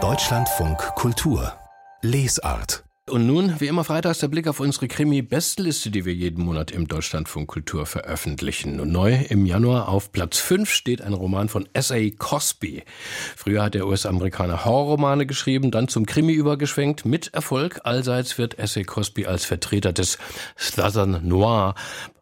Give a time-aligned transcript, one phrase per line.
[0.00, 1.52] Deutschlandfunk Kultur
[2.00, 6.70] Lesart und nun, wie immer freitags, der Blick auf unsere Krimi-Bestliste, die wir jeden Monat
[6.70, 8.78] im Deutschlandfunk Kultur veröffentlichen.
[8.78, 12.10] Und neu im Januar auf Platz 5 steht ein Roman von S.A.
[12.16, 12.84] Cosby.
[13.34, 17.80] Früher hat der US-Amerikaner Horrorromane geschrieben, dann zum Krimi übergeschwenkt, mit Erfolg.
[17.84, 18.84] Allseits wird S.A.
[18.84, 20.18] Cosby als Vertreter des
[20.56, 21.74] Southern Noir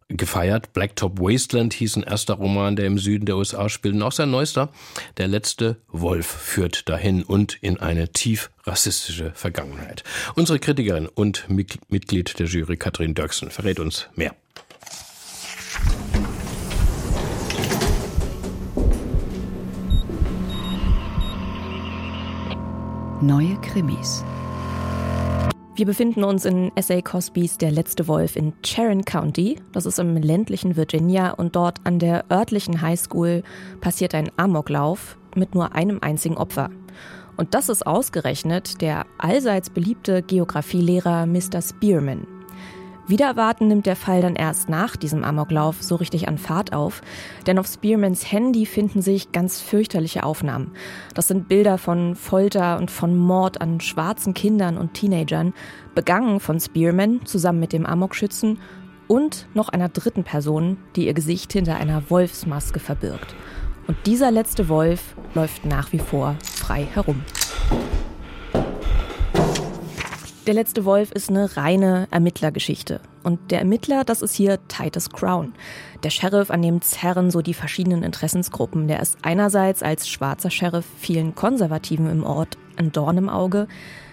[0.09, 0.73] gefeiert.
[0.73, 3.95] Blacktop Wasteland hieß ein erster Roman, der im Süden der USA spielt.
[3.95, 4.71] Und auch sein neuester,
[5.16, 10.04] Der letzte Wolf, führt dahin und in eine tief rassistische Vergangenheit.
[10.34, 14.34] Unsere Kritikerin und Mitglied der Jury Katrin Dirksen verrät uns mehr.
[23.23, 24.23] Neue Krimis.
[25.76, 27.03] Wir befinden uns in S.A.
[27.03, 29.61] Cosbys Der letzte Wolf in Charon County.
[29.72, 33.42] Das ist im ländlichen Virginia und dort an der örtlichen High School
[33.83, 36.70] passiert ein Amoklauf mit nur einem einzigen Opfer.
[37.36, 41.61] Und das ist ausgerechnet der allseits beliebte Geographielehrer Mr.
[41.61, 42.36] Spearman.
[43.09, 47.03] Wieder erwarten nimmt der Fall dann erst nach diesem Amoklauf so richtig an Fahrt auf,
[47.47, 50.73] denn auf Spearmans Handy finden sich ganz fürchterliche Aufnahmen.
[51.15, 55.55] Das sind Bilder von Folter und von Mord an schwarzen Kindern und Teenagern,
[55.95, 58.59] begangen von Spearman zusammen mit dem Amokschützen
[59.07, 63.37] und noch einer dritten Person, die ihr Gesicht hinter einer Wolfsmaske verbirgt.
[63.87, 67.23] Und dieser letzte Wolf läuft nach wie vor frei herum.
[70.47, 73.00] Der letzte Wolf ist eine reine Ermittlergeschichte.
[73.25, 75.55] Und der Ermittler, das ist hier Titus Crown.
[76.05, 78.86] Der Sheriff, an dem zerren so die verschiedenen Interessensgruppen.
[78.86, 83.67] Der ist einerseits als schwarzer Sheriff vielen Konservativen im Ort ein Dorn im Auge.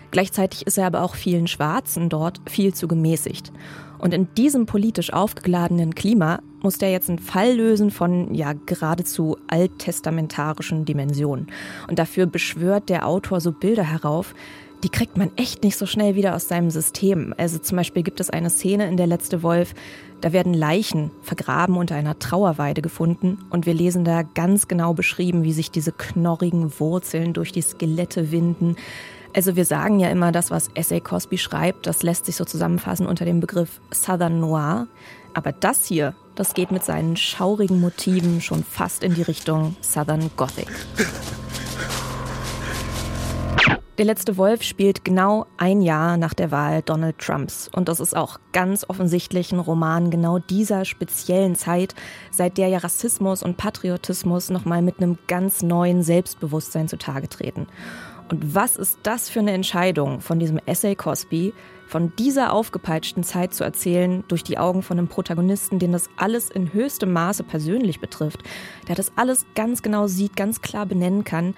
[0.09, 3.51] Gleichzeitig ist er aber auch vielen Schwarzen dort viel zu gemäßigt.
[3.99, 9.37] Und in diesem politisch aufgeladenen Klima muss der jetzt einen Fall lösen von ja geradezu
[9.47, 11.47] alttestamentarischen Dimensionen.
[11.87, 14.33] Und dafür beschwört der Autor so Bilder herauf,
[14.83, 17.33] die kriegt man echt nicht so schnell wieder aus seinem System.
[17.37, 19.73] Also zum Beispiel gibt es eine Szene in Der letzte Wolf,
[20.19, 25.43] da werden Leichen vergraben unter einer Trauerweide gefunden und wir lesen da ganz genau beschrieben,
[25.43, 28.75] wie sich diese knorrigen Wurzeln durch die Skelette winden.
[29.33, 30.99] Also wir sagen ja immer, das, was S.A.
[30.99, 34.87] Cosby schreibt, das lässt sich so zusammenfassen unter dem Begriff Southern Noir.
[35.33, 40.29] Aber das hier, das geht mit seinen schaurigen Motiven schon fast in die Richtung Southern
[40.35, 40.67] Gothic.
[43.99, 47.69] Der letzte Wolf spielt genau ein Jahr nach der Wahl Donald Trumps.
[47.71, 51.93] Und das ist auch ganz offensichtlich ein Roman genau dieser speziellen Zeit,
[52.31, 57.67] seit der ja Rassismus und Patriotismus nochmal mit einem ganz neuen Selbstbewusstsein zutage treten.
[58.29, 61.53] Und was ist das für eine Entscheidung von diesem Essay Cosby,
[61.85, 66.49] von dieser aufgepeitschten Zeit zu erzählen, durch die Augen von einem Protagonisten, den das alles
[66.49, 68.41] in höchstem Maße persönlich betrifft,
[68.87, 71.53] der das alles ganz genau sieht, ganz klar benennen kann,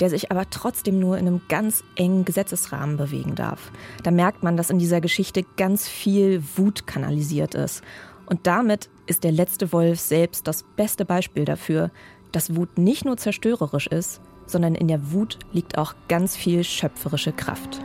[0.00, 3.70] der sich aber trotzdem nur in einem ganz engen Gesetzesrahmen bewegen darf.
[4.02, 7.82] Da merkt man, dass in dieser Geschichte ganz viel Wut kanalisiert ist.
[8.26, 11.90] Und damit ist der letzte Wolf selbst das beste Beispiel dafür,
[12.32, 17.32] dass Wut nicht nur zerstörerisch ist, sondern in der Wut liegt auch ganz viel schöpferische
[17.32, 17.80] Kraft.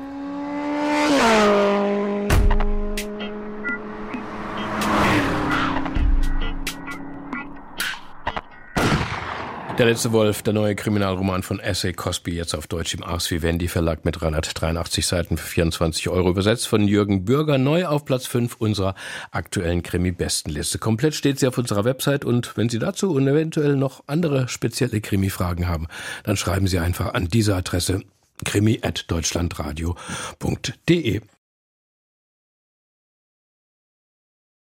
[9.78, 11.94] Der letzte Wolf, der neue Kriminalroman von S.A.
[11.94, 16.68] Cosby, jetzt auf Deutsch im Ars Vivendi Verlag mit 383 Seiten für 24 Euro übersetzt
[16.68, 18.94] von Jürgen Bürger, neu auf Platz 5 unserer
[19.32, 20.78] aktuellen Krimi-Bestenliste.
[20.78, 25.02] Komplett steht sie auf unserer Website und wenn Sie dazu und eventuell noch andere spezielle
[25.02, 25.88] Krimi-Fragen haben,
[26.24, 28.02] dann schreiben Sie einfach an diese Adresse
[28.44, 31.22] krimi.deutschlandradio.de.